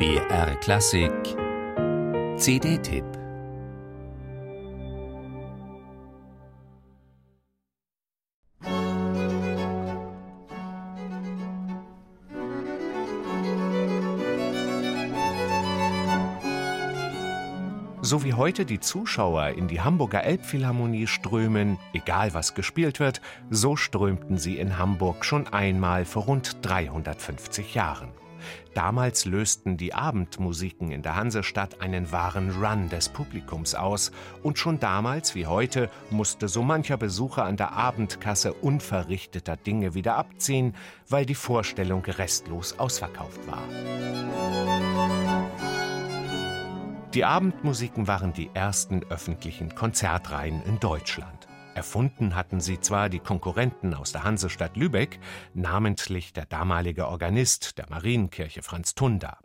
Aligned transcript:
BR 0.00 0.56
Klassik 0.62 1.12
CD-Tipp 2.38 3.04
So 18.00 18.24
wie 18.24 18.32
heute 18.32 18.64
die 18.64 18.80
Zuschauer 18.80 19.48
in 19.48 19.68
die 19.68 19.82
Hamburger 19.82 20.24
Elbphilharmonie 20.24 21.08
strömen, 21.08 21.76
egal 21.92 22.32
was 22.32 22.54
gespielt 22.54 23.00
wird, 23.00 23.20
so 23.50 23.76
strömten 23.76 24.38
sie 24.38 24.56
in 24.56 24.78
Hamburg 24.78 25.26
schon 25.26 25.46
einmal 25.48 26.06
vor 26.06 26.22
rund 26.22 26.56
350 26.62 27.74
Jahren. 27.74 28.08
Damals 28.74 29.24
lösten 29.24 29.76
die 29.76 29.94
Abendmusiken 29.94 30.90
in 30.90 31.02
der 31.02 31.16
Hansestadt 31.16 31.80
einen 31.80 32.12
wahren 32.12 32.50
Run 32.50 32.88
des 32.88 33.08
Publikums 33.08 33.74
aus, 33.74 34.12
und 34.42 34.58
schon 34.58 34.80
damals 34.80 35.34
wie 35.34 35.46
heute 35.46 35.90
musste 36.10 36.48
so 36.48 36.62
mancher 36.62 36.96
Besucher 36.96 37.44
an 37.44 37.56
der 37.56 37.72
Abendkasse 37.72 38.52
unverrichteter 38.52 39.56
Dinge 39.56 39.94
wieder 39.94 40.16
abziehen, 40.16 40.74
weil 41.08 41.26
die 41.26 41.34
Vorstellung 41.34 42.04
restlos 42.04 42.78
ausverkauft 42.78 43.40
war. 43.46 43.62
Die 47.14 47.24
Abendmusiken 47.24 48.06
waren 48.06 48.32
die 48.32 48.50
ersten 48.54 49.02
öffentlichen 49.10 49.74
Konzertreihen 49.74 50.62
in 50.64 50.78
Deutschland. 50.78 51.49
Erfunden 51.74 52.34
hatten 52.34 52.60
sie 52.60 52.80
zwar 52.80 53.08
die 53.08 53.20
Konkurrenten 53.20 53.94
aus 53.94 54.12
der 54.12 54.24
Hansestadt 54.24 54.76
Lübeck, 54.76 55.20
namentlich 55.54 56.32
der 56.32 56.46
damalige 56.46 57.06
Organist 57.06 57.78
der 57.78 57.88
Marienkirche 57.88 58.62
Franz 58.62 58.94
Tunda. 58.94 59.38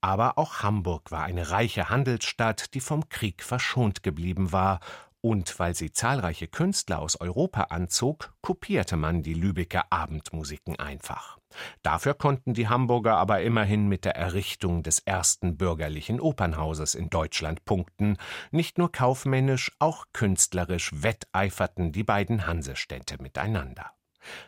Aber 0.00 0.36
auch 0.38 0.62
Hamburg 0.62 1.10
war 1.10 1.24
eine 1.24 1.50
reiche 1.50 1.88
Handelsstadt, 1.88 2.74
die 2.74 2.80
vom 2.80 3.08
Krieg 3.08 3.42
verschont 3.42 4.02
geblieben 4.02 4.52
war 4.52 4.80
und 5.20 5.58
weil 5.58 5.74
sie 5.74 5.92
zahlreiche 5.92 6.48
Künstler 6.48 7.00
aus 7.00 7.20
Europa 7.20 7.64
anzog, 7.64 8.32
kopierte 8.40 8.96
man 8.96 9.22
die 9.22 9.34
Lübecker 9.34 9.84
Abendmusiken 9.90 10.78
einfach. 10.78 11.38
Dafür 11.82 12.14
konnten 12.14 12.54
die 12.54 12.68
Hamburger 12.68 13.16
aber 13.16 13.42
immerhin 13.42 13.88
mit 13.88 14.04
der 14.04 14.16
Errichtung 14.16 14.82
des 14.82 15.00
ersten 15.00 15.56
bürgerlichen 15.56 16.20
Opernhauses 16.20 16.94
in 16.94 17.10
Deutschland 17.10 17.64
punkten. 17.64 18.16
Nicht 18.50 18.78
nur 18.78 18.92
kaufmännisch, 18.92 19.72
auch 19.78 20.06
künstlerisch 20.12 20.90
wetteiferten 20.94 21.92
die 21.92 22.04
beiden 22.04 22.46
Hansestädte 22.46 23.20
miteinander. 23.20 23.90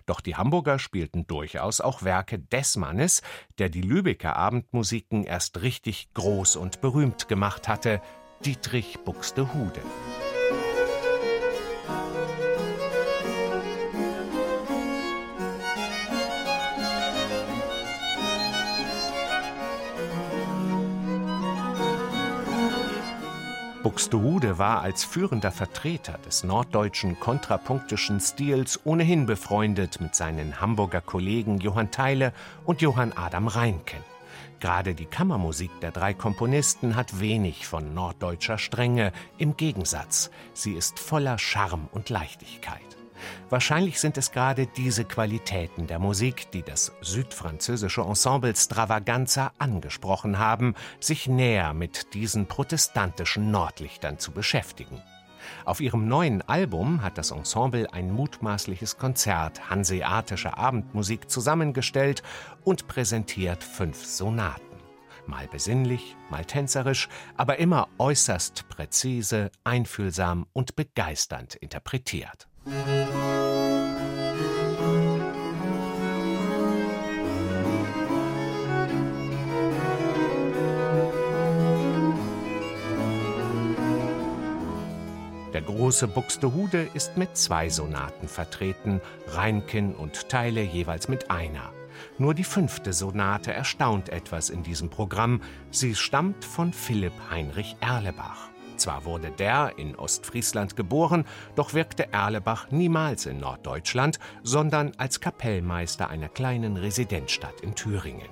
Doch 0.07 0.21
die 0.21 0.37
Hamburger 0.37 0.79
spielten 0.79 1.27
durchaus 1.27 1.81
auch 1.81 2.03
Werke 2.03 2.39
des 2.39 2.77
Mannes, 2.77 3.23
der 3.59 3.69
die 3.69 3.81
Lübecker 3.81 4.37
Abendmusiken 4.37 5.25
erst 5.25 5.63
richtig 5.63 6.13
groß 6.15 6.57
und 6.57 6.81
berühmt 6.81 7.29
gemacht 7.29 7.69
hatte, 7.69 8.01
Dietrich 8.45 8.99
Buxtehude. 9.05 9.81
Buxtehude 23.83 24.59
war 24.59 24.81
als 24.81 25.03
führender 25.03 25.51
Vertreter 25.51 26.17
des 26.25 26.45
norddeutschen 26.45 27.19
kontrapunktischen 27.19 28.21
Stils 28.21 28.79
ohnehin 28.85 29.27
befreundet 29.27 30.01
mit 30.01 30.15
seinen 30.15 30.61
Hamburger 30.61 31.01
Kollegen 31.01 31.59
Johann 31.59 31.91
Theile 31.91 32.33
und 32.65 32.81
Johann 32.81 33.13
Adam 33.13 33.49
Reinken. 33.49 33.99
Gerade 34.61 34.95
die 34.95 35.07
Kammermusik 35.07 35.73
der 35.81 35.91
drei 35.91 36.15
Komponisten 36.15 36.95
hat 36.95 37.19
wenig 37.19 37.67
von 37.67 37.93
norddeutscher 37.93 38.59
Strenge, 38.59 39.13
im 39.37 39.57
Gegensatz, 39.57 40.31
sie 40.55 40.75
ist 40.75 41.01
voller 41.01 41.37
Charme 41.39 41.89
und 41.91 42.09
Leichtigkeit. 42.09 43.02
Wahrscheinlich 43.51 44.01
sind 44.01 44.19
es 44.19 44.33
gerade 44.33 44.67
diese 44.67 45.05
Qualitäten 45.05 45.87
der 45.87 45.99
Musik, 45.99 46.51
die 46.51 46.63
das 46.63 46.93
südfranzösische 47.01 48.03
Ensemble 48.03 48.55
Stravaganza 48.55 49.53
angesprochen 49.59 50.39
haben, 50.39 50.75
sich 51.01 51.29
näher 51.29 51.75
mit 51.75 52.15
diesen 52.15 52.47
protestantischen 52.47 53.51
Nordlichtern 53.51 54.19
zu 54.19 54.33
beschäftigen. 54.33 55.03
Auf 55.65 55.81
ihrem 55.81 56.09
neuen 56.09 56.43
Album 56.43 57.03
hat 57.03 57.19
das 57.19 57.31
Ensemble 57.31 57.93
ein 57.93 58.13
mutmaßliches 58.13 58.99
Konzert 58.99 59.71
hanseatischer 59.71 60.59
Abendmusik 60.59 61.31
zusammengestellt 61.31 62.23
und 62.65 62.89
präsentiert 62.89 63.63
fünf 63.63 64.05
Sonaten. 64.05 64.72
Mal 65.27 65.47
besinnlich, 65.49 66.17
mal 66.31 66.45
tänzerisch, 66.45 67.09
aber 67.37 67.59
immer 67.59 67.89
äußerst 67.99 68.69
präzise, 68.69 69.51
einfühlsam 69.65 70.47
und 70.53 70.77
begeisternd 70.77 71.55
interpretiert. 71.55 72.49
Der 85.53 85.61
große 85.61 86.09
Buxtehude 86.09 86.89
ist 86.95 87.17
mit 87.17 87.37
zwei 87.37 87.69
Sonaten 87.69 88.27
vertreten, 88.27 89.01
Reinken 89.29 89.95
und 89.95 90.29
Teile 90.29 90.63
jeweils 90.63 91.09
mit 91.09 91.31
einer. 91.31 91.73
Nur 92.19 92.35
die 92.35 92.45
fünfte 92.45 92.93
Sonate 92.93 93.53
erstaunt 93.53 94.09
etwas 94.09 94.51
in 94.51 94.63
diesem 94.63 94.91
Programm. 94.91 95.41
Sie 95.71 95.95
stammt 95.95 96.45
von 96.45 96.73
Philipp 96.73 97.15
Heinrich 97.31 97.77
Erlebach. 97.81 98.51
Zwar 98.77 99.05
wurde 99.05 99.31
der 99.31 99.75
in 99.77 99.95
Ostfriesland 99.97 100.77
geboren, 100.77 101.25
doch 101.55 101.75
wirkte 101.75 102.13
Erlebach 102.13 102.71
niemals 102.71 103.27
in 103.27 103.39
Norddeutschland, 103.39 104.19
sondern 104.43 104.93
als 104.97 105.21
Kapellmeister 105.21 106.09
einer 106.09 106.29
kleinen 106.29 106.77
Residenzstadt 106.77 107.61
in 107.61 107.75
Thüringen. 107.75 108.29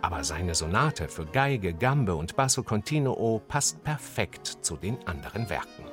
Aber 0.00 0.24
seine 0.24 0.54
Sonate 0.54 1.08
für 1.08 1.26
Geige, 1.26 1.74
Gambe 1.74 2.14
und 2.14 2.36
Basso 2.36 2.62
Continuo 2.62 3.40
passt 3.46 3.82
perfekt 3.82 4.46
zu 4.62 4.76
den 4.76 4.96
anderen 5.06 5.48
Werken. 5.48 5.87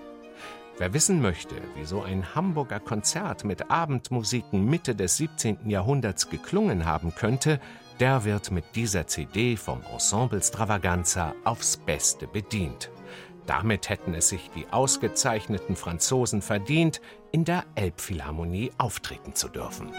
Wer 0.78 0.94
wissen 0.94 1.22
möchte, 1.22 1.56
wie 1.76 1.86
so 1.86 2.02
ein 2.02 2.36
Hamburger 2.36 2.82
Konzert 2.82 3.46
mit 3.46 3.72
Abendmusiken 3.72 4.66
Mitte 4.66 4.94
des 4.94 5.16
17. 5.16 5.70
Jahrhunderts 5.70 6.30
geklungen 6.30 6.86
haben 6.86 7.16
könnte, 7.16 7.62
der 8.02 8.26
wird 8.26 8.52
mit 8.52 8.66
dieser 8.76 9.08
CD 9.08 9.56
vom 9.56 9.82
Ensemble 9.90 10.44
Stravaganza 10.44 11.34
aufs 11.46 11.78
Beste 11.78 12.28
bedient. 12.28 12.92
Damit 13.46 13.88
hätten 13.88 14.14
es 14.16 14.28
sich 14.28 14.50
die 14.54 14.68
ausgezeichneten 14.70 15.78
Franzosen 15.78 16.42
verdient, 16.42 17.00
in 17.32 17.46
der 17.46 17.64
Elbphilharmonie 17.76 18.72
auftreten 18.78 19.34
zu 19.34 19.48
dürfen. 19.48 19.92